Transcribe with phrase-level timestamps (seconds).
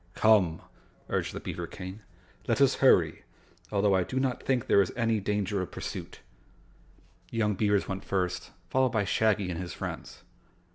[0.15, 0.63] "Come,"
[1.11, 1.99] urged the beaver King,
[2.47, 3.21] "let us hurry,
[3.71, 6.21] although I do not think there is any danger of pursuit."
[7.29, 10.23] The young beavers went first, followed by Shaggy and his friends.